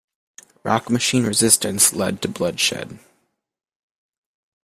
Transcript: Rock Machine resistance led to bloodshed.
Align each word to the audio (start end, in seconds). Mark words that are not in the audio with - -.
Rock 0.63 0.89
Machine 0.89 1.25
resistance 1.27 1.93
led 1.93 2.23
to 2.23 2.27
bloodshed. 2.27 2.97